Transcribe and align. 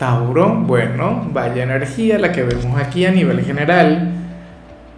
Tauro, 0.00 0.54
bueno, 0.54 1.28
vaya 1.30 1.62
energía 1.62 2.18
la 2.18 2.32
que 2.32 2.42
vemos 2.42 2.80
aquí 2.80 3.04
a 3.04 3.10
nivel 3.10 3.44
general. 3.44 4.10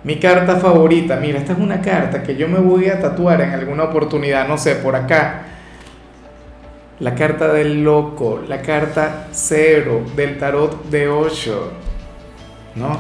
Mi 0.05 0.21
carta 0.21 0.59
favorita, 0.59 1.17
mira, 1.17 1.41
esta 1.41 1.55
es 1.55 1.59
una 1.59 1.81
carta 1.81 2.23
que 2.23 2.37
yo 2.37 2.47
me 2.47 2.61
voy 2.61 2.87
a 2.87 3.01
tatuar 3.01 3.41
en 3.41 3.51
alguna 3.51 3.83
oportunidad, 3.83 4.47
no 4.47 4.57
sé, 4.57 4.77
por 4.77 4.95
acá. 4.95 5.43
La 7.01 7.17
carta 7.17 7.53
del 7.53 7.83
loco, 7.83 8.45
la 8.47 8.63
carta 8.63 9.27
cero 9.33 10.05
del 10.15 10.39
tarot 10.39 10.89
de 10.89 11.09
8, 11.09 11.73
¿no? 12.77 12.97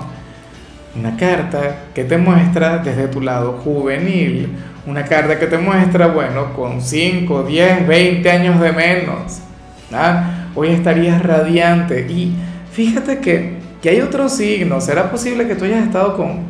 Una 0.98 1.16
carta 1.16 1.84
que 1.94 2.02
te 2.02 2.18
muestra 2.18 2.78
desde 2.78 3.06
tu 3.06 3.20
lado 3.20 3.60
juvenil, 3.62 4.48
una 4.88 5.04
carta 5.04 5.38
que 5.38 5.46
te 5.46 5.56
muestra, 5.56 6.08
bueno, 6.08 6.52
con 6.52 6.82
5, 6.82 7.44
10, 7.44 7.86
20 7.86 8.28
años 8.28 8.60
de 8.60 8.72
menos, 8.72 9.38
¿ah? 9.92 10.41
Hoy 10.54 10.68
estarías 10.68 11.22
radiante. 11.22 12.06
Y 12.08 12.34
fíjate 12.72 13.18
que, 13.18 13.62
hay 13.84 14.00
otro 14.00 14.28
signo. 14.28 14.80
¿Será 14.80 15.10
posible 15.10 15.48
que 15.48 15.56
tú 15.56 15.64
hayas 15.64 15.84
estado 15.84 16.16
con, 16.16 16.44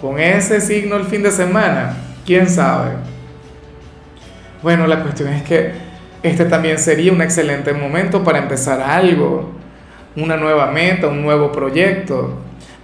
con 0.00 0.18
ese 0.18 0.60
signo 0.60 0.96
el 0.96 1.04
fin 1.04 1.22
de 1.22 1.30
semana? 1.30 1.96
¿Quién 2.24 2.48
sabe? 2.48 2.92
Bueno, 4.62 4.86
la 4.86 5.02
cuestión 5.02 5.28
es 5.28 5.42
que 5.42 5.72
este 6.22 6.44
también 6.44 6.78
sería 6.78 7.12
un 7.12 7.20
excelente 7.20 7.72
momento 7.72 8.22
para 8.22 8.38
empezar 8.38 8.80
algo, 8.80 9.50
una 10.14 10.36
nueva 10.36 10.70
meta, 10.70 11.08
un 11.08 11.20
nuevo 11.20 11.50
proyecto. 11.50 12.38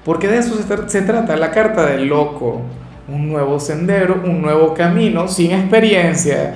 Porque 0.05 0.27
de 0.27 0.39
eso 0.39 0.59
se 0.87 1.03
trata 1.03 1.37
la 1.37 1.51
carta 1.51 1.87
del 1.87 2.07
loco. 2.09 2.63
Un 3.07 3.29
nuevo 3.29 3.61
sendero, 3.61 4.21
un 4.25 4.43
nuevo 4.43 4.75
camino, 4.75 5.29
sin 5.29 5.53
experiencia, 5.53 6.55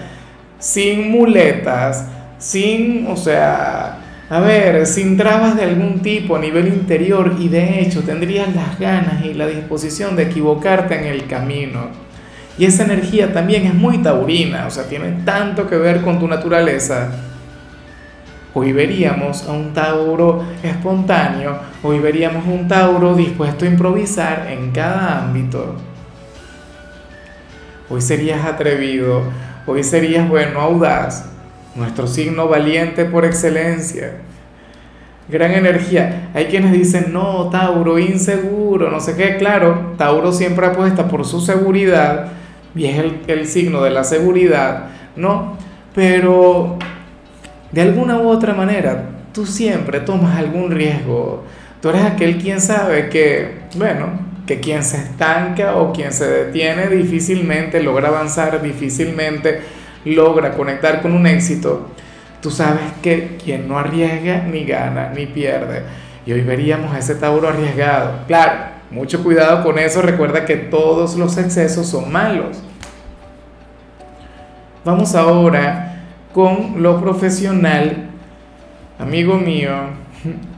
sin 0.58 1.10
muletas, 1.10 2.06
sin, 2.42 3.06
o 3.06 3.16
sea, 3.16 3.98
a 4.28 4.40
ver, 4.40 4.84
sin 4.86 5.16
trabas 5.16 5.56
de 5.56 5.62
algún 5.62 6.00
tipo 6.00 6.34
a 6.34 6.40
nivel 6.40 6.66
interior 6.66 7.36
y 7.38 7.48
de 7.48 7.80
hecho 7.80 8.02
tendrías 8.02 8.52
las 8.54 8.78
ganas 8.80 9.24
y 9.24 9.32
la 9.32 9.46
disposición 9.46 10.16
de 10.16 10.24
equivocarte 10.24 10.98
en 10.98 11.04
el 11.04 11.26
camino. 11.26 11.86
Y 12.58 12.64
esa 12.64 12.84
energía 12.84 13.32
también 13.32 13.64
es 13.64 13.74
muy 13.74 13.98
taurina, 13.98 14.66
o 14.66 14.70
sea, 14.70 14.84
tiene 14.84 15.22
tanto 15.24 15.68
que 15.68 15.76
ver 15.76 16.02
con 16.02 16.18
tu 16.18 16.26
naturaleza. 16.26 17.10
Hoy 18.54 18.72
veríamos 18.72 19.48
a 19.48 19.52
un 19.52 19.72
Tauro 19.72 20.44
espontáneo, 20.62 21.58
hoy 21.82 22.00
veríamos 22.00 22.46
a 22.46 22.50
un 22.50 22.68
Tauro 22.68 23.14
dispuesto 23.14 23.64
a 23.64 23.68
improvisar 23.68 24.48
en 24.50 24.72
cada 24.72 25.22
ámbito. 25.22 25.76
Hoy 27.88 28.02
serías 28.02 28.44
atrevido, 28.44 29.22
hoy 29.64 29.82
serías 29.82 30.28
bueno, 30.28 30.60
audaz, 30.60 31.31
nuestro 31.74 32.06
signo 32.06 32.48
valiente 32.48 33.04
por 33.04 33.24
excelencia. 33.24 34.12
Gran 35.28 35.52
energía. 35.52 36.30
Hay 36.34 36.46
quienes 36.46 36.72
dicen, 36.72 37.12
no, 37.12 37.48
Tauro, 37.50 37.98
inseguro, 37.98 38.90
no 38.90 39.00
sé 39.00 39.16
qué. 39.16 39.36
Claro, 39.36 39.94
Tauro 39.96 40.32
siempre 40.32 40.66
apuesta 40.66 41.08
por 41.08 41.24
su 41.24 41.40
seguridad 41.40 42.32
y 42.74 42.86
es 42.86 42.98
el, 42.98 43.20
el 43.28 43.46
signo 43.46 43.82
de 43.82 43.90
la 43.90 44.04
seguridad, 44.04 44.86
¿no? 45.16 45.56
Pero 45.94 46.78
de 47.70 47.82
alguna 47.82 48.18
u 48.18 48.28
otra 48.28 48.54
manera, 48.54 49.10
tú 49.32 49.46
siempre 49.46 50.00
tomas 50.00 50.38
algún 50.38 50.70
riesgo. 50.70 51.44
Tú 51.80 51.88
eres 51.88 52.02
aquel 52.02 52.38
quien 52.38 52.60
sabe 52.60 53.08
que, 53.08 53.62
bueno, 53.76 54.10
que 54.46 54.60
quien 54.60 54.82
se 54.82 54.98
estanca 54.98 55.76
o 55.76 55.92
quien 55.92 56.12
se 56.12 56.26
detiene 56.26 56.88
difícilmente 56.88 57.82
logra 57.82 58.08
avanzar, 58.08 58.60
difícilmente 58.60 59.60
logra 60.04 60.52
conectar 60.52 61.02
con 61.02 61.12
un 61.12 61.26
éxito, 61.26 61.88
tú 62.40 62.50
sabes 62.50 62.82
que 63.02 63.38
quien 63.42 63.68
no 63.68 63.78
arriesga 63.78 64.42
ni 64.42 64.64
gana 64.64 65.12
ni 65.14 65.26
pierde. 65.26 65.82
Y 66.26 66.32
hoy 66.32 66.42
veríamos 66.42 66.94
a 66.94 66.98
ese 66.98 67.14
Tauro 67.14 67.48
arriesgado. 67.48 68.20
Claro, 68.26 68.60
mucho 68.90 69.22
cuidado 69.22 69.62
con 69.62 69.78
eso, 69.78 70.02
recuerda 70.02 70.44
que 70.44 70.56
todos 70.56 71.16
los 71.16 71.36
excesos 71.38 71.86
son 71.86 72.12
malos. 72.12 72.62
Vamos 74.84 75.14
ahora 75.14 76.02
con 76.32 76.82
lo 76.82 77.00
profesional, 77.00 78.08
amigo 78.98 79.36
mío. 79.36 79.72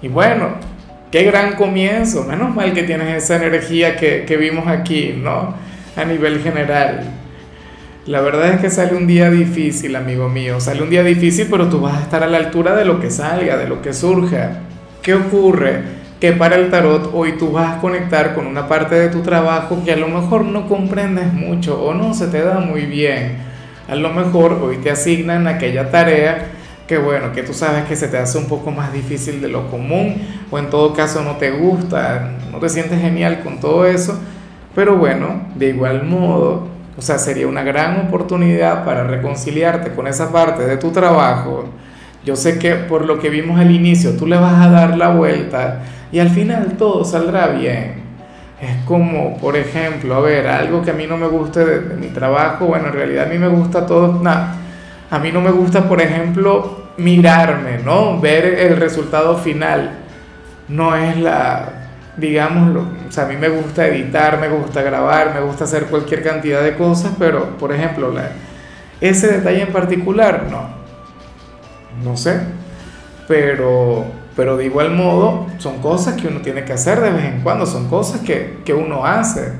Y 0.00 0.06
bueno, 0.06 0.50
qué 1.10 1.24
gran 1.24 1.56
comienzo. 1.56 2.22
Menos 2.22 2.54
mal 2.54 2.72
que 2.72 2.84
tienes 2.84 3.24
esa 3.24 3.34
energía 3.44 3.96
que, 3.96 4.24
que 4.24 4.36
vimos 4.36 4.68
aquí, 4.68 5.12
¿no? 5.20 5.54
A 5.96 6.04
nivel 6.04 6.40
general. 6.40 7.02
La 8.08 8.22
verdad 8.22 8.54
es 8.54 8.60
que 8.62 8.70
sale 8.70 8.96
un 8.96 9.06
día 9.06 9.30
difícil, 9.30 9.94
amigo 9.94 10.30
mío. 10.30 10.60
Sale 10.60 10.82
un 10.82 10.88
día 10.88 11.04
difícil, 11.04 11.46
pero 11.50 11.68
tú 11.68 11.78
vas 11.78 11.98
a 11.98 12.00
estar 12.00 12.22
a 12.22 12.26
la 12.26 12.38
altura 12.38 12.74
de 12.74 12.86
lo 12.86 13.00
que 13.00 13.10
salga, 13.10 13.58
de 13.58 13.68
lo 13.68 13.82
que 13.82 13.92
surja. 13.92 14.60
¿Qué 15.02 15.12
ocurre? 15.12 15.82
Que 16.18 16.32
para 16.32 16.56
el 16.56 16.70
tarot 16.70 17.10
hoy 17.12 17.32
tú 17.32 17.52
vas 17.52 17.76
a 17.76 17.80
conectar 17.82 18.34
con 18.34 18.46
una 18.46 18.66
parte 18.66 18.94
de 18.94 19.10
tu 19.10 19.20
trabajo 19.20 19.82
que 19.84 19.92
a 19.92 19.96
lo 19.96 20.08
mejor 20.08 20.46
no 20.46 20.66
comprendes 20.68 21.34
mucho 21.34 21.82
o 21.82 21.92
no 21.92 22.14
se 22.14 22.28
te 22.28 22.42
da 22.42 22.60
muy 22.60 22.86
bien. 22.86 23.36
A 23.86 23.94
lo 23.94 24.08
mejor 24.08 24.54
hoy 24.54 24.78
te 24.78 24.90
asignan 24.90 25.46
aquella 25.46 25.90
tarea 25.90 26.46
que 26.86 26.96
bueno, 26.96 27.34
que 27.34 27.42
tú 27.42 27.52
sabes 27.52 27.84
que 27.84 27.94
se 27.94 28.08
te 28.08 28.16
hace 28.16 28.38
un 28.38 28.46
poco 28.46 28.70
más 28.70 28.90
difícil 28.90 29.42
de 29.42 29.48
lo 29.48 29.70
común 29.70 30.16
o 30.50 30.58
en 30.58 30.70
todo 30.70 30.94
caso 30.94 31.22
no 31.22 31.36
te 31.36 31.50
gusta, 31.50 32.30
no 32.50 32.58
te 32.58 32.70
sientes 32.70 33.02
genial 33.02 33.40
con 33.44 33.60
todo 33.60 33.84
eso. 33.84 34.18
Pero 34.74 34.96
bueno, 34.96 35.42
de 35.56 35.68
igual 35.68 36.04
modo, 36.04 36.77
o 36.98 37.02
sea, 37.02 37.16
sería 37.16 37.46
una 37.46 37.62
gran 37.62 38.08
oportunidad 38.08 38.84
para 38.84 39.04
reconciliarte 39.04 39.92
con 39.92 40.08
esa 40.08 40.32
parte 40.32 40.66
de 40.66 40.76
tu 40.78 40.90
trabajo. 40.90 41.66
Yo 42.24 42.34
sé 42.34 42.58
que 42.58 42.74
por 42.74 43.04
lo 43.04 43.20
que 43.20 43.30
vimos 43.30 43.60
al 43.60 43.70
inicio, 43.70 44.16
tú 44.16 44.26
le 44.26 44.36
vas 44.36 44.66
a 44.66 44.68
dar 44.68 44.96
la 44.96 45.10
vuelta 45.10 45.80
y 46.10 46.18
al 46.18 46.30
final 46.30 46.74
todo 46.76 47.04
saldrá 47.04 47.46
bien. 47.48 48.02
Es 48.60 48.84
como, 48.84 49.38
por 49.38 49.56
ejemplo, 49.56 50.16
a 50.16 50.20
ver, 50.20 50.48
algo 50.48 50.82
que 50.82 50.90
a 50.90 50.94
mí 50.94 51.06
no 51.06 51.16
me 51.16 51.28
guste 51.28 51.64
de, 51.64 51.94
mi 51.94 52.08
trabajo, 52.08 52.66
bueno, 52.66 52.88
en 52.88 52.94
realidad 52.94 53.26
a 53.26 53.28
mí 53.28 53.38
me 53.38 53.46
gusta 53.46 53.86
todo, 53.86 54.20
nada, 54.20 54.56
a 55.08 55.18
mí 55.20 55.30
no 55.30 55.40
me 55.40 55.52
gusta, 55.52 55.88
por 55.88 56.02
ejemplo, 56.02 56.88
mirarme, 56.96 57.78
¿no? 57.84 58.20
Ver 58.20 58.44
el 58.44 58.76
resultado 58.76 59.36
final. 59.38 59.90
No 60.66 60.96
es 60.96 61.16
la, 61.16 61.87
digámoslo, 62.18 62.82
o 63.08 63.12
sea, 63.12 63.24
a 63.24 63.28
mí 63.28 63.36
me 63.36 63.48
gusta 63.48 63.86
editar, 63.86 64.40
me 64.40 64.48
gusta 64.48 64.82
grabar, 64.82 65.34
me 65.34 65.40
gusta 65.40 65.64
hacer 65.64 65.84
cualquier 65.86 66.22
cantidad 66.22 66.62
de 66.62 66.76
cosas, 66.76 67.12
pero, 67.18 67.56
por 67.58 67.72
ejemplo, 67.72 68.12
ese 69.00 69.28
detalle 69.28 69.62
en 69.62 69.72
particular, 69.72 70.46
no, 70.50 70.68
no 72.04 72.16
sé, 72.16 72.40
pero, 73.28 74.04
pero 74.34 74.56
de 74.56 74.64
igual 74.64 74.90
modo 74.90 75.46
son 75.58 75.80
cosas 75.80 76.20
que 76.20 76.26
uno 76.26 76.40
tiene 76.40 76.64
que 76.64 76.72
hacer 76.72 77.00
de 77.00 77.10
vez 77.10 77.24
en 77.26 77.40
cuando, 77.42 77.66
son 77.66 77.88
cosas 77.88 78.20
que, 78.20 78.58
que 78.64 78.74
uno 78.74 79.06
hace, 79.06 79.52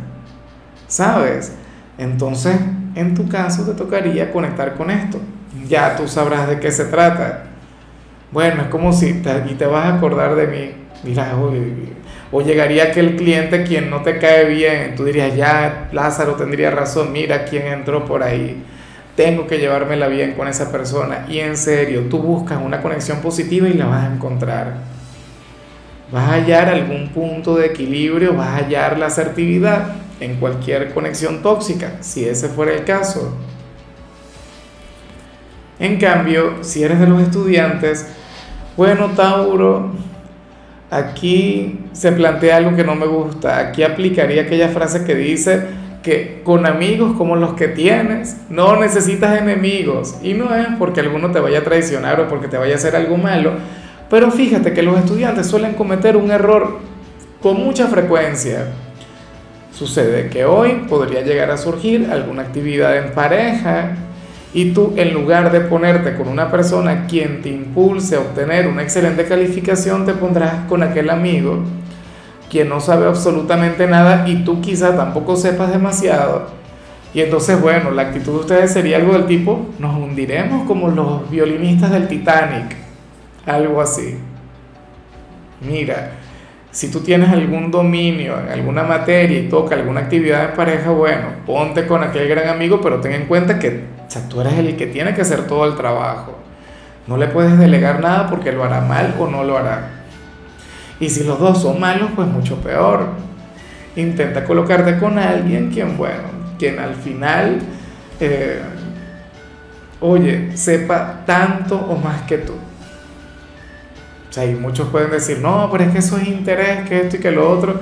¿sabes? 0.88 1.52
Entonces, 1.96 2.56
en 2.94 3.14
tu 3.14 3.28
caso 3.28 3.64
te 3.64 3.74
tocaría 3.74 4.32
conectar 4.32 4.74
con 4.74 4.90
esto, 4.90 5.20
ya 5.68 5.96
tú 5.96 6.08
sabrás 6.08 6.48
de 6.48 6.58
qué 6.58 6.72
se 6.72 6.86
trata. 6.86 7.44
Bueno, 8.32 8.62
es 8.62 8.68
como 8.68 8.92
si 8.92 9.14
te, 9.14 9.44
y 9.48 9.54
te 9.54 9.66
vas 9.66 9.86
a 9.86 9.94
acordar 9.94 10.34
de 10.34 10.46
mí, 10.46 10.72
mira, 11.04 11.34
uy, 11.36 11.94
o 12.30 12.42
llegaría 12.42 12.84
aquel 12.84 13.16
cliente 13.16 13.62
quien 13.62 13.88
no 13.90 14.02
te 14.02 14.18
cae 14.18 14.44
bien, 14.44 14.94
tú 14.96 15.04
dirías, 15.04 15.34
ya 15.34 15.88
Lázaro 15.92 16.34
tendría 16.34 16.70
razón, 16.70 17.12
mira 17.12 17.44
quién 17.44 17.66
entró 17.66 18.04
por 18.04 18.22
ahí, 18.22 18.62
tengo 19.16 19.46
que 19.46 19.58
llevármela 19.58 20.08
bien 20.08 20.34
con 20.34 20.46
esa 20.46 20.70
persona. 20.70 21.26
Y 21.28 21.40
en 21.40 21.56
serio, 21.56 22.02
tú 22.08 22.18
buscas 22.18 22.60
una 22.62 22.80
conexión 22.80 23.18
positiva 23.20 23.68
y 23.68 23.72
la 23.72 23.86
vas 23.86 24.04
a 24.04 24.14
encontrar. 24.14 24.74
Vas 26.12 26.28
a 26.28 26.34
hallar 26.34 26.68
algún 26.68 27.08
punto 27.08 27.56
de 27.56 27.66
equilibrio, 27.66 28.34
vas 28.34 28.48
a 28.48 28.56
hallar 28.58 28.98
la 28.98 29.06
asertividad 29.06 29.94
en 30.20 30.36
cualquier 30.36 30.94
conexión 30.94 31.42
tóxica, 31.42 31.94
si 32.00 32.24
ese 32.24 32.48
fuera 32.48 32.72
el 32.72 32.84
caso. 32.84 33.36
En 35.80 35.98
cambio, 35.98 36.62
si 36.62 36.82
eres 36.82 37.00
de 37.00 37.06
los 37.06 37.20
estudiantes, 37.20 38.06
bueno, 38.76 39.10
Tauro, 39.16 39.92
Aquí 40.90 41.80
se 41.92 42.12
plantea 42.12 42.56
algo 42.56 42.74
que 42.74 42.84
no 42.84 42.94
me 42.94 43.06
gusta. 43.06 43.58
Aquí 43.58 43.82
aplicaría 43.82 44.42
aquella 44.42 44.68
frase 44.68 45.04
que 45.04 45.14
dice 45.14 45.62
que 46.02 46.40
con 46.44 46.64
amigos 46.64 47.16
como 47.18 47.36
los 47.36 47.54
que 47.54 47.68
tienes 47.68 48.38
no 48.48 48.80
necesitas 48.80 49.38
enemigos. 49.38 50.16
Y 50.22 50.34
no 50.34 50.54
es 50.54 50.66
porque 50.78 51.00
alguno 51.00 51.30
te 51.30 51.40
vaya 51.40 51.58
a 51.58 51.64
traicionar 51.64 52.20
o 52.20 52.28
porque 52.28 52.48
te 52.48 52.56
vaya 52.56 52.74
a 52.74 52.76
hacer 52.76 52.96
algo 52.96 53.16
malo, 53.16 53.52
Pero 54.08 54.30
fíjate 54.30 54.72
que 54.72 54.82
los 54.82 54.98
estudiantes 54.98 55.46
suelen 55.46 55.74
cometer 55.74 56.16
un 56.16 56.30
error 56.30 56.78
con 57.42 57.62
mucha 57.62 57.88
frecuencia. 57.88 58.68
Sucede 59.70 60.30
que 60.30 60.46
hoy 60.46 60.86
podría 60.88 61.20
llegar 61.20 61.50
a 61.50 61.58
surgir 61.58 62.08
alguna 62.10 62.42
actividad 62.42 62.96
en 62.96 63.12
pareja 63.12 63.96
y 64.54 64.72
tú 64.72 64.94
en 64.96 65.12
lugar 65.12 65.52
de 65.52 65.60
ponerte 65.60 66.16
con 66.16 66.28
una 66.28 66.50
persona 66.50 67.06
quien 67.06 67.42
te 67.42 67.50
impulse 67.50 68.16
a 68.16 68.20
obtener 68.20 68.66
una 68.66 68.82
excelente 68.82 69.24
calificación, 69.24 70.06
te 70.06 70.14
pondrás 70.14 70.66
con 70.68 70.82
aquel 70.82 71.10
amigo 71.10 71.62
quien 72.50 72.68
no 72.68 72.80
sabe 72.80 73.06
absolutamente 73.06 73.86
nada 73.86 74.26
y 74.26 74.44
tú 74.44 74.60
quizá 74.60 74.96
tampoco 74.96 75.36
sepas 75.36 75.70
demasiado. 75.70 76.46
Y 77.14 77.20
entonces, 77.20 77.60
bueno, 77.60 77.90
la 77.90 78.02
actitud 78.02 78.32
de 78.34 78.38
ustedes 78.40 78.72
sería 78.72 78.96
algo 78.96 79.12
del 79.14 79.26
tipo, 79.26 79.66
nos 79.78 79.96
hundiremos 79.96 80.66
como 80.66 80.88
los 80.88 81.30
violinistas 81.30 81.90
del 81.90 82.06
Titanic, 82.06 82.76
algo 83.46 83.80
así. 83.80 84.16
Mira, 85.60 86.12
si 86.70 86.90
tú 86.90 87.00
tienes 87.00 87.30
algún 87.30 87.70
dominio 87.70 88.38
en 88.38 88.48
alguna 88.50 88.82
materia 88.82 89.38
y 89.38 89.48
toca 89.48 89.74
alguna 89.74 90.00
actividad 90.00 90.48
de 90.48 90.56
pareja, 90.56 90.90
bueno, 90.90 91.28
ponte 91.46 91.86
con 91.86 92.02
aquel 92.02 92.28
gran 92.28 92.48
amigo, 92.48 92.80
pero 92.80 93.00
ten 93.00 93.12
en 93.12 93.26
cuenta 93.26 93.58
que 93.58 93.97
tú 94.28 94.40
eres 94.40 94.54
el 94.54 94.76
que 94.76 94.86
tiene 94.86 95.14
que 95.14 95.22
hacer 95.22 95.46
todo 95.46 95.64
el 95.64 95.76
trabajo. 95.76 96.38
No 97.06 97.16
le 97.16 97.28
puedes 97.28 97.58
delegar 97.58 98.00
nada 98.00 98.28
porque 98.28 98.52
lo 98.52 98.64
hará 98.64 98.80
mal 98.80 99.14
o 99.18 99.26
no 99.26 99.44
lo 99.44 99.56
hará. 99.56 99.88
Y 101.00 101.08
si 101.08 101.24
los 101.24 101.38
dos 101.38 101.62
son 101.62 101.80
malos, 101.80 102.10
pues 102.14 102.28
mucho 102.28 102.56
peor. 102.56 103.06
Intenta 103.96 104.44
colocarte 104.44 104.98
con 104.98 105.18
alguien 105.18 105.70
quien, 105.70 105.96
bueno, 105.96 106.24
quien 106.58 106.78
al 106.78 106.94
final, 106.94 107.60
eh, 108.20 108.62
oye, 110.00 110.56
sepa 110.56 111.22
tanto 111.24 111.76
o 111.76 111.96
más 111.96 112.22
que 112.22 112.38
tú. 112.38 112.52
O 114.28 114.32
sea, 114.32 114.44
y 114.44 114.54
muchos 114.54 114.88
pueden 114.88 115.10
decir, 115.10 115.38
no, 115.38 115.68
pero 115.70 115.84
es 115.84 115.90
que 115.90 115.98
eso 115.98 116.18
es 116.18 116.28
interés, 116.28 116.86
que 116.88 117.00
esto 117.00 117.16
y 117.16 117.20
que 117.20 117.30
lo 117.30 117.50
otro. 117.50 117.80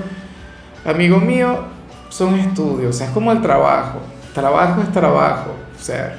Amigo 0.85 1.19
mío, 1.19 1.65
son 2.09 2.39
estudios, 2.39 2.95
o 2.95 2.99
sea, 2.99 3.09
es 3.09 3.13
como 3.13 3.33
el 3.33 3.43
trabajo. 3.43 4.01
Trabajo 4.33 4.83
es 4.83 4.93
trabajo, 4.93 5.55
o 5.79 5.83
sea, 5.83 6.17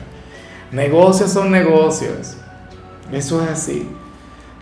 negocios 0.72 1.32
son 1.32 1.52
negocios. 1.52 2.38
Eso 3.12 3.44
es 3.44 3.50
así. 3.50 3.88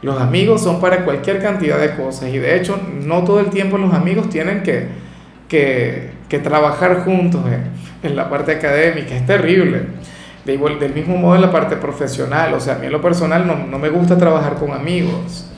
Los 0.02 0.22
amigos 0.22 0.62
son 0.62 0.80
para 0.80 1.04
cualquier 1.04 1.42
cantidad 1.42 1.80
de 1.80 1.96
cosas 1.96 2.30
y 2.30 2.38
de 2.38 2.58
hecho 2.58 2.80
no 3.04 3.24
todo 3.24 3.40
el 3.40 3.50
tiempo 3.50 3.78
los 3.78 3.94
amigos 3.94 4.30
tienen 4.30 4.62
que, 4.62 4.88
que, 5.48 6.12
que 6.30 6.40
trabajar 6.40 7.04
juntos 7.04 7.42
en, 8.04 8.16
la 8.16 8.30
parte 8.30 8.52
académica. 8.52 9.16
Es 9.16 9.26
terrible. 9.26 9.88
De 10.46 10.54
igual, 10.54 10.80
del 10.80 10.94
mismo 10.94 11.18
modo 11.18 11.36
en 11.36 11.42
la 11.42 11.52
parte 11.52 11.76
profesional. 11.76 12.54
O 12.54 12.60
sea, 12.60 12.76
a 12.76 12.78
mí 12.78 12.86
en 12.86 12.92
lo 12.92 13.02
personal 13.02 13.48
no, 13.48 13.56
no 13.66 13.80
me 13.80 13.90
gusta 13.90 14.16
trabajar 14.16 14.56
con 14.56 14.74
amigos. 14.74 15.50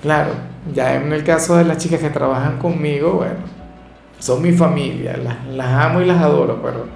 Claro, 0.00 0.30
ya 0.72 0.94
en 0.94 1.12
el 1.12 1.22
caso 1.22 1.56
de 1.56 1.64
las 1.64 1.76
chicas 1.76 2.00
que 2.00 2.08
trabajan 2.08 2.58
conmigo, 2.58 3.12
bueno, 3.14 3.40
son 4.18 4.40
mi 4.40 4.52
familia, 4.52 5.16
las, 5.16 5.44
las 5.48 5.66
amo 5.66 6.00
y 6.00 6.06
las 6.06 6.22
adoro, 6.22 6.60
pero 6.62 6.86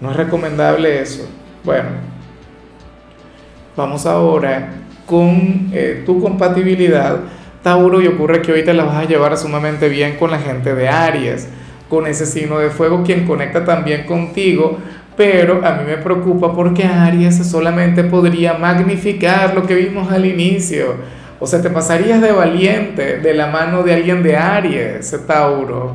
no 0.00 0.10
es 0.10 0.16
recomendable 0.16 1.00
eso. 1.00 1.28
Bueno, 1.64 1.88
vamos 3.76 4.06
ahora 4.06 4.70
con 5.06 5.70
eh, 5.72 6.02
tu 6.04 6.20
compatibilidad, 6.20 7.18
Tauro, 7.62 8.00
y 8.00 8.06
ocurre 8.06 8.42
que 8.42 8.52
hoy 8.52 8.64
te 8.64 8.74
la 8.74 8.84
vas 8.84 8.96
a 8.96 9.04
llevar 9.04 9.36
sumamente 9.36 9.88
bien 9.88 10.16
con 10.16 10.30
la 10.30 10.38
gente 10.38 10.74
de 10.74 10.88
Aries, 10.88 11.48
con 11.88 12.06
ese 12.06 12.26
signo 12.26 12.58
de 12.58 12.70
fuego, 12.70 13.02
quien 13.02 13.26
conecta 13.26 13.64
también 13.64 14.04
contigo, 14.04 14.78
pero 15.16 15.64
a 15.66 15.72
mí 15.72 15.84
me 15.86 15.96
preocupa 15.96 16.54
porque 16.54 16.84
Aries 16.84 17.46
solamente 17.46 18.04
podría 18.04 18.54
magnificar 18.54 19.54
lo 19.54 19.66
que 19.66 19.74
vimos 19.74 20.12
al 20.12 20.26
inicio 20.26 20.96
o 21.40 21.46
sea, 21.46 21.62
te 21.62 21.70
pasarías 21.70 22.20
de 22.20 22.32
valiente 22.32 23.18
de 23.18 23.34
la 23.34 23.46
mano 23.46 23.82
de 23.84 23.94
alguien 23.94 24.22
de 24.22 24.36
Aries, 24.36 25.16
Tauro. 25.26 25.94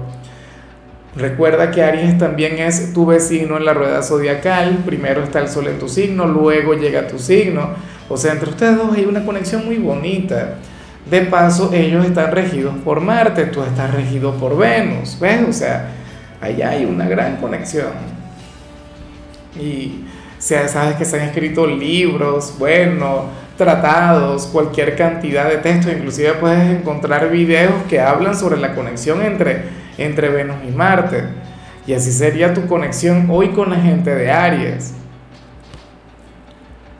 Recuerda 1.15 1.69
que 1.69 1.83
Aries 1.83 2.17
también 2.17 2.57
es 2.57 2.91
tu 2.93 3.05
vecino 3.05 3.57
en 3.57 3.65
la 3.65 3.73
rueda 3.73 4.01
zodiacal. 4.01 4.79
Primero 4.85 5.23
está 5.23 5.39
el 5.39 5.47
sol 5.47 5.67
en 5.67 5.77
tu 5.77 5.87
signo, 5.87 6.25
luego 6.25 6.73
llega 6.73 7.07
tu 7.07 7.19
signo. 7.19 7.69
O 8.09 8.17
sea, 8.17 8.33
entre 8.33 8.49
ustedes 8.49 8.77
dos 8.77 8.95
hay 8.95 9.05
una 9.05 9.23
conexión 9.23 9.65
muy 9.65 9.77
bonita. 9.77 10.55
De 11.09 11.21
paso, 11.21 11.71
ellos 11.73 12.05
están 12.05 12.31
regidos 12.31 12.73
por 12.83 13.01
Marte, 13.01 13.45
tú 13.45 13.61
estás 13.61 13.93
regido 13.93 14.33
por 14.35 14.57
Venus. 14.57 15.17
¿Ves? 15.19 15.41
O 15.47 15.53
sea, 15.53 15.91
allá 16.41 16.69
hay 16.69 16.85
una 16.85 17.07
gran 17.07 17.37
conexión. 17.37 17.91
Y 19.59 20.05
sabes 20.39 20.95
que 20.97 21.05
se 21.05 21.19
han 21.19 21.27
escrito 21.27 21.67
libros, 21.67 22.55
bueno, 22.57 23.25
tratados, 23.57 24.47
cualquier 24.47 24.95
cantidad 24.95 25.47
de 25.47 25.57
textos, 25.57 25.93
inclusive 25.93 26.33
puedes 26.33 26.69
encontrar 26.71 27.29
videos 27.29 27.73
que 27.87 28.01
hablan 28.01 28.35
sobre 28.35 28.57
la 28.57 28.73
conexión 28.73 29.21
entre, 29.21 29.82
entre 29.97 30.29
Venus 30.29 30.57
y 30.67 30.71
Marte. 30.71 31.23
Y 31.85 31.93
así 31.93 32.11
sería 32.11 32.53
tu 32.53 32.65
conexión 32.67 33.27
hoy 33.29 33.49
con 33.49 33.69
la 33.69 33.77
gente 33.77 34.13
de 34.13 34.31
Aries. 34.31 34.93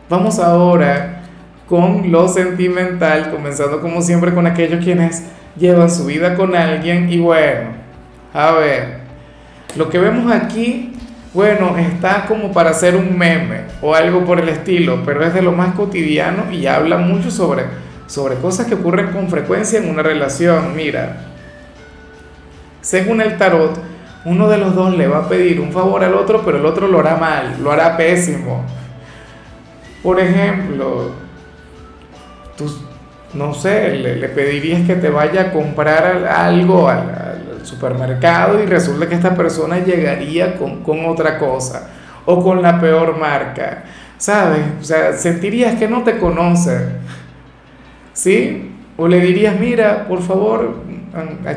Vamos 0.10 0.40
ahora 0.40 1.24
con 1.68 2.12
lo 2.12 2.28
sentimental, 2.28 3.32
comenzando 3.32 3.82
como 3.82 4.02
siempre 4.02 4.34
con 4.34 4.46
aquellos 4.46 4.84
quienes 4.84 5.24
llevan 5.56 5.90
su 5.90 6.06
vida 6.06 6.36
con 6.36 6.56
alguien 6.56 7.10
y 7.10 7.20
bueno, 7.20 7.70
a 8.34 8.52
ver, 8.52 9.00
lo 9.76 9.90
que 9.90 9.98
vemos 9.98 10.32
aquí 10.32 10.94
bueno, 11.34 11.76
está 11.78 12.26
como 12.28 12.52
para 12.52 12.70
hacer 12.70 12.96
un 12.96 13.18
meme 13.18 13.62
o 13.82 13.96
algo 13.96 14.24
por 14.24 14.40
el 14.40 14.50
estilo, 14.50 15.02
pero 15.04 15.26
es 15.26 15.34
de 15.34 15.42
lo 15.42 15.52
más 15.52 15.74
cotidiano 15.74 16.52
y 16.52 16.68
habla 16.68 16.98
mucho 16.98 17.32
sobre, 17.32 17.64
sobre 18.06 18.36
cosas 18.36 18.68
que 18.68 18.76
ocurren 18.76 19.08
con 19.08 19.30
frecuencia 19.30 19.80
en 19.80 19.90
una 19.90 20.04
relación. 20.04 20.76
Mira, 20.76 21.33
según 22.84 23.22
el 23.22 23.38
tarot, 23.38 23.80
uno 24.26 24.50
de 24.50 24.58
los 24.58 24.76
dos 24.76 24.96
le 24.96 25.08
va 25.08 25.20
a 25.20 25.30
pedir 25.30 25.62
un 25.62 25.72
favor 25.72 26.04
al 26.04 26.14
otro, 26.16 26.42
pero 26.44 26.58
el 26.58 26.66
otro 26.66 26.88
lo 26.88 27.00
hará 27.00 27.16
mal, 27.16 27.56
lo 27.64 27.72
hará 27.72 27.96
pésimo. 27.96 28.64
Por 30.04 30.20
ejemplo, 30.20 31.12
tú, 32.58 32.66
no 33.34 33.54
sé, 33.54 33.96
le, 33.96 34.28
pedirías 34.28 34.86
que 34.86 34.96
te 34.96 35.10
vaya 35.10 35.44
a 35.44 35.52
comprar 35.52 36.28
algo 36.28 36.90
a 36.90 37.36
supermercado 37.64 38.62
y 38.62 38.66
resulta 38.66 39.08
que 39.08 39.16
esta 39.16 39.34
persona 39.34 39.80
llegaría 39.80 40.58
con, 40.58 40.84
con 40.84 41.06
otra 41.06 41.40
cosa 41.40 41.90
o 42.26 42.44
con 42.44 42.62
la 42.62 42.82
peor 42.82 43.18
marca, 43.18 43.86
¿sabes? 44.18 44.62
O 44.82 44.84
sea, 44.84 45.14
sentirías 45.14 45.76
que 45.76 45.88
no 45.88 46.04
te 46.04 46.18
conoce, 46.18 46.80
¿sí? 48.12 48.72
O 48.98 49.08
le 49.08 49.22
dirías, 49.22 49.58
mira, 49.58 50.06
por 50.06 50.22
favor, 50.22 50.84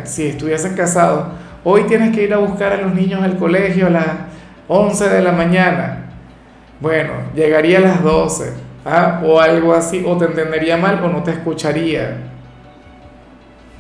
si 0.05 0.27
estuviesen 0.27 0.75
casados, 0.75 1.27
hoy 1.65 1.85
tienes 1.85 2.15
que 2.15 2.25
ir 2.25 2.35
a 2.35 2.39
buscar 2.39 2.73
a 2.73 2.77
los 2.77 2.95
niños 2.95 3.23
al 3.23 3.37
colegio 3.37 3.87
a 3.87 3.91
las 3.91 4.07
11 4.69 5.09
de 5.09 5.23
la 5.23 5.33
mañana. 5.33 6.07
Bueno, 6.81 7.13
llegaría 7.35 7.79
a 7.79 7.83
las 7.83 8.03
12, 8.03 8.53
¿ah? 8.85 9.23
o 9.25 9.41
algo 9.41 9.73
así, 9.73 10.05
o 10.07 10.17
te 10.17 10.27
entendería 10.27 10.77
mal 10.77 11.03
o 11.03 11.09
no 11.09 11.23
te 11.23 11.31
escucharía. 11.31 12.19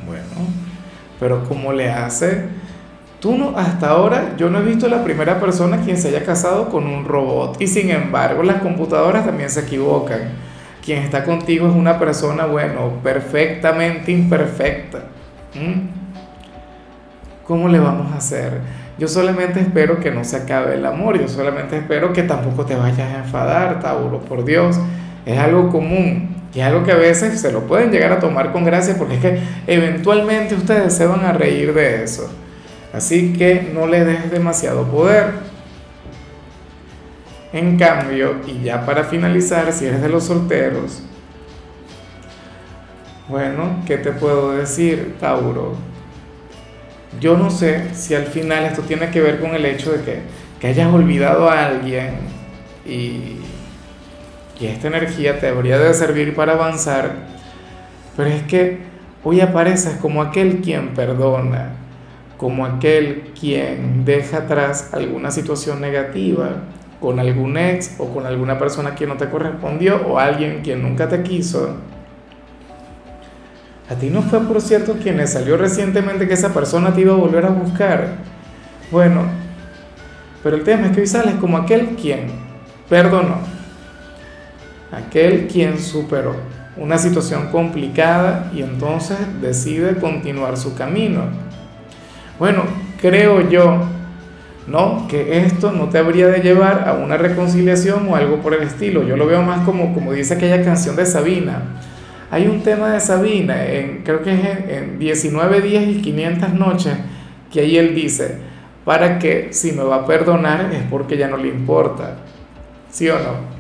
Bueno, 0.07 0.25
pero 1.21 1.45
¿cómo 1.45 1.73
le 1.73 1.91
hace? 1.91 2.45
Tú 3.21 3.37
no, 3.37 3.57
hasta 3.57 3.91
ahora 3.91 4.35
yo 4.37 4.51
no 4.51 4.61
he 4.61 4.63
visto 4.63 4.89
la 4.89 5.03
primera 5.03 5.41
persona 5.41 5.81
quien 5.83 5.97
se 5.97 6.09
haya 6.09 6.25
casado 6.25 6.69
con 6.69 6.87
un 6.87 7.05
robot. 7.05 7.61
Y 7.61 7.67
sin 7.67 7.91
embargo, 7.91 8.43
las 8.43 8.63
computadoras 8.63 9.25
también 9.25 9.51
se 9.51 9.61
equivocan. 9.61 10.31
Quien 10.85 11.03
está 11.03 11.25
contigo 11.25 11.69
es 11.69 11.75
una 11.75 11.99
persona, 11.99 12.47
bueno, 12.47 12.93
perfectamente 13.03 14.13
imperfecta. 14.13 15.16
¿Mm? 15.61 15.89
¿Cómo 17.47 17.69
le 17.69 17.79
vamos 17.79 18.13
a 18.13 18.17
hacer? 18.17 18.61
Yo 18.99 19.09
solamente 19.09 19.61
espero 19.61 20.01
que 20.01 20.11
no 20.11 20.25
se 20.25 20.37
acabe 20.37 20.75
el 20.75 20.85
amor. 20.85 21.21
Yo 21.21 21.29
solamente 21.29 21.77
espero 21.79 22.13
que 22.13 22.23
tampoco 22.23 22.65
te 22.65 22.75
vayas 22.75 23.15
a 23.15 23.19
enfadar, 23.19 23.81
Tauro. 23.81 24.21
Por 24.21 24.45
Dios, 24.45 24.79
es 25.25 25.39
algo 25.39 25.69
común. 25.69 26.35
Y 26.55 26.61
algo 26.61 26.85
que 26.85 26.93
a 26.93 26.97
veces 26.97 27.39
se 27.39 27.53
lo 27.53 27.67
pueden 27.67 27.91
llegar 27.91 28.13
a 28.13 28.19
tomar 28.19 28.53
con 28.53 28.65
gracia 28.65 28.97
porque 28.97 29.17
es 29.17 29.21
que 29.21 29.39
eventualmente 29.67 30.55
ustedes 30.55 30.95
se 30.95 31.07
van 31.07 31.25
a 31.25 31.33
reír 31.33 31.75
de 31.75 32.03
eso. 32.03 32.31
Así 32.95 33.35
que 33.35 33.71
no 33.75 33.87
le 33.87 34.05
des 34.05 34.31
demasiado 34.31 34.85
poder. 34.85 35.33
En 37.53 37.79
cambio, 37.79 38.37
y 38.47 38.65
ya 38.65 38.87
para 38.87 39.05
finalizar, 39.05 39.71
si 39.73 39.87
eres 39.87 40.01
de 40.01 40.09
los 40.09 40.25
solteros, 40.25 41.03
bueno, 43.29 43.83
¿qué 43.87 43.99
te 43.99 44.13
puedo 44.13 44.53
decir, 44.53 45.17
Tauro? 45.19 45.75
Yo 47.21 47.37
no 47.37 47.51
sé 47.51 47.95
si 47.95 48.15
al 48.15 48.27
final 48.27 48.65
esto 48.65 48.83
tiene 48.83 49.11
que 49.11 49.21
ver 49.21 49.41
con 49.41 49.55
el 49.55 49.65
hecho 49.65 49.93
de 49.93 50.03
que, 50.03 50.21
que 50.61 50.69
hayas 50.69 50.93
olvidado 50.93 51.49
a 51.49 51.67
alguien 51.67 52.15
y, 52.85 53.39
y 54.61 54.67
esta 54.67 54.89
energía 54.89 55.41
te 55.41 55.47
debería 55.47 55.79
de 55.79 55.93
servir 55.95 56.35
para 56.35 56.53
avanzar, 56.53 57.13
pero 58.17 58.31
es 58.31 58.43
que 58.45 58.79
hoy 59.25 59.41
apareces 59.41 59.97
como 59.97 60.23
aquel 60.23 60.61
quien 60.61 60.95
perdona, 60.95 61.73
como 62.37 62.65
aquel 62.65 63.33
quien 63.39 64.05
deja 64.05 64.39
atrás 64.39 64.91
alguna 64.93 65.31
situación 65.31 65.81
negativa 65.81 66.63
con 67.01 67.19
algún 67.19 67.57
ex 67.57 67.97
o 67.99 68.13
con 68.13 68.25
alguna 68.25 68.59
persona 68.59 68.95
que 68.95 69.07
no 69.07 69.17
te 69.17 69.29
correspondió 69.29 70.07
o 70.07 70.19
alguien 70.19 70.61
quien 70.63 70.83
nunca 70.83 71.09
te 71.09 71.23
quiso. 71.23 71.77
A 73.89 73.95
ti 73.95 74.11
no 74.11 74.23
fue, 74.23 74.41
por 74.41 74.61
cierto, 74.61 74.97
quien 75.01 75.17
le 75.17 75.27
salió 75.27 75.57
recientemente 75.57 76.27
que 76.27 76.35
esa 76.35 76.53
persona 76.53 76.93
te 76.93 77.03
iba 77.03 77.13
a 77.13 77.17
volver 77.17 77.47
a 77.47 77.51
buscar. 77.51 78.17
Bueno, 78.91 79.23
pero 80.43 80.57
el 80.57 80.65
tema 80.65 80.87
es 80.87 80.93
que 80.93 81.01
hoy 81.03 81.07
sales 81.07 81.35
como 81.37 81.57
aquel 81.57 81.97
quien 82.01 82.27
perdonó, 82.89 83.39
aquel 84.93 85.47
quien 85.47 85.79
superó 85.79 86.35
una 86.77 86.99
situación 86.99 87.49
complicada 87.49 88.51
y 88.55 88.63
entonces 88.63 89.19
decide 89.41 89.97
continuar 89.97 90.57
su 90.57 90.75
camino. 90.75 91.23
Bueno, 92.39 92.65
creo 93.01 93.49
yo, 93.49 93.85
¿no? 94.67 95.09
Que 95.09 95.39
esto 95.39 95.73
no 95.73 95.89
te 95.89 95.99
habría 95.99 96.27
de 96.27 96.41
llevar 96.41 96.89
a 96.89 96.95
una 96.95 97.17
reconciliación 97.17 98.09
o 98.09 98.17
algo 98.17 98.41
por 98.41 98.53
el 98.53 98.63
estilo. 98.63 99.03
Yo 99.05 99.17
lo 99.17 99.27
veo 99.27 99.43
más 99.43 99.65
como, 99.65 99.95
como 99.95 100.13
dice 100.13 100.35
aquella 100.35 100.63
canción 100.63 100.97
de 100.97 101.07
Sabina. 101.07 101.63
Hay 102.31 102.49
un 102.49 102.63
tema 102.63 102.91
de 102.91 103.01
Sabina, 103.01 103.65
en, 103.65 104.03
creo 104.03 104.23
que 104.23 104.35
es 104.35 104.41
en, 104.69 104.99
19 104.99 105.61
días 105.61 105.85
y 105.87 106.01
500 106.01 106.55
noches, 106.55 106.95
que 107.53 107.61
ahí 107.61 107.77
él 107.77 107.95
dice, 107.95 108.37
para 108.85 109.19
que 109.19 109.53
si 109.53 109.73
me 109.73 109.85
va 109.85 109.97
a 109.97 110.07
perdonar 110.07 110.73
es 110.73 110.83
porque 110.91 111.17
ya 111.17 111.29
no 111.29 111.37
le 111.37 111.49
importa. 111.49 112.17
¿Sí 112.91 113.09
o 113.09 113.19
no? 113.19 113.57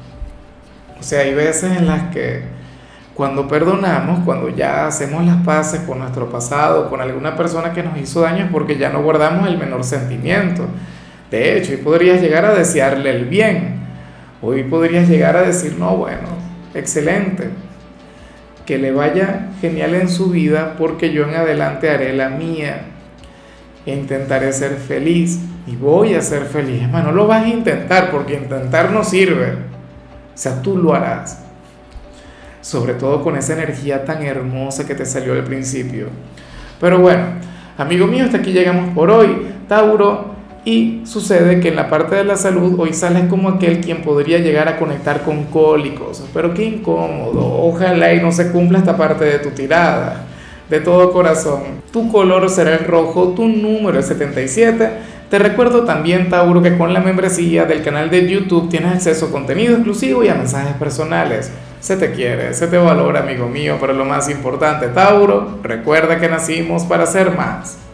O 0.99 1.02
sea, 1.02 1.20
hay 1.20 1.35
veces 1.35 1.76
en 1.76 1.87
las 1.87 2.12
que 2.12 2.42
cuando 3.14 3.49
perdonamos, 3.49 4.20
cuando 4.25 4.49
ya 4.49 4.87
hacemos 4.87 5.25
las 5.25 5.42
paces 5.42 5.80
con 5.80 6.00
nuestro 6.00 6.28
pasado, 6.28 6.90
con 6.90 7.00
alguna 7.00 7.37
persona 7.37 7.73
que 7.73 7.82
nos 7.82 7.96
hizo 7.99 8.20
daño, 8.20 8.44
es 8.44 8.50
porque 8.50 8.76
ya 8.76 8.90
no 8.90 9.02
guardamos 9.02 9.49
el 9.49 9.58
menor 9.58 9.85
sentimiento. 9.85 10.66
De 11.30 11.56
hecho, 11.56 11.73
hoy 11.73 11.78
podrías 11.78 12.20
llegar 12.20 12.44
a 12.44 12.54
desearle 12.54 13.11
el 13.11 13.25
bien. 13.25 13.80
Hoy 14.42 14.64
podrías 14.64 15.08
llegar 15.08 15.37
a 15.37 15.42
decir, 15.42 15.76
no, 15.78 15.96
bueno, 15.96 16.28
excelente, 16.75 17.49
que 18.66 18.78
le 18.78 18.90
vaya 18.90 19.50
genial 19.61 19.94
en 19.94 20.08
su 20.08 20.30
vida 20.30 20.75
porque 20.76 21.12
yo 21.12 21.25
en 21.25 21.35
adelante 21.35 21.88
haré 21.88 22.12
la 22.14 22.28
mía. 22.28 22.82
E 23.87 23.94
intentaré 23.94 24.52
ser 24.52 24.73
feliz 24.73 25.38
y 25.66 25.76
voy 25.76 26.14
a 26.14 26.20
ser 26.20 26.44
feliz. 26.44 26.88
No 26.88 27.12
lo 27.12 27.26
vas 27.26 27.44
a 27.44 27.49
intentar 27.49 28.11
porque 28.11 28.35
intentar 28.35 28.90
no 28.90 29.04
sirve. 29.04 29.52
O 29.52 30.38
sea, 30.38 30.61
tú 30.61 30.76
lo 30.76 30.94
harás. 30.94 31.44
Sobre 32.61 32.94
todo 32.94 33.23
con 33.23 33.37
esa 33.37 33.52
energía 33.52 34.04
tan 34.04 34.23
hermosa 34.25 34.87
que 34.87 34.96
te 34.96 35.06
salió 35.06 35.32
al 35.32 35.44
principio. 35.44 36.08
Pero 36.80 36.99
bueno, 36.99 37.25
amigo 37.78 38.06
mío, 38.08 38.25
hasta 38.25 38.38
aquí 38.38 38.52
llegamos 38.52 38.92
por 38.92 39.11
hoy. 39.11 39.46
Tauro, 39.68 40.36
y 40.66 41.02
sucede 41.06 41.61
que 41.61 41.68
en 41.68 41.76
la 41.76 41.88
parte 41.88 42.16
de 42.16 42.25
la 42.25 42.37
salud 42.37 42.75
hoy 42.80 42.92
sales 42.92 43.26
como 43.30 43.49
aquel 43.49 43.80
quien 43.80 44.02
podría 44.02 44.38
llegar 44.38 44.68
a 44.68 44.76
conectar 44.76 45.23
con 45.23 45.44
cólicos, 45.44 46.25
pero 46.35 46.52
qué 46.52 46.64
incómodo. 46.64 47.40
Ojalá 47.62 48.12
y 48.12 48.20
no 48.20 48.32
se 48.32 48.50
cumpla 48.50 48.78
esta 48.78 48.96
parte 48.96 49.25
de 49.25 49.38
tu 49.38 49.50
tirada. 49.50 50.26
De 50.68 50.80
todo 50.80 51.12
corazón, 51.12 51.62
tu 51.92 52.11
color 52.11 52.50
será 52.50 52.75
el 52.75 52.85
rojo, 52.85 53.28
tu 53.28 53.46
número 53.46 54.00
es 54.00 54.06
77. 54.06 54.90
Te 55.30 55.38
recuerdo 55.38 55.85
también, 55.85 56.28
Tauro, 56.28 56.61
que 56.61 56.76
con 56.76 56.92
la 56.92 56.99
membresía 56.99 57.64
del 57.64 57.85
canal 57.85 58.11
de 58.11 58.28
YouTube 58.28 58.68
tienes 58.68 58.92
acceso 58.92 59.26
a 59.26 59.30
contenido 59.30 59.75
exclusivo 59.75 60.25
y 60.25 60.28
a 60.28 60.35
mensajes 60.35 60.75
personales. 60.75 61.52
Se 61.78 61.96
te 61.96 62.11
quiere, 62.11 62.52
se 62.54 62.66
te 62.66 62.76
valora, 62.76 63.20
amigo 63.20 63.46
mío, 63.46 63.76
pero 63.80 63.92
lo 63.92 64.04
más 64.04 64.28
importante, 64.28 64.88
Tauro, 64.88 65.61
recuerda 65.62 66.18
que 66.18 66.28
nacimos 66.28 66.82
para 66.82 67.06
ser 67.06 67.30
más. 67.37 67.86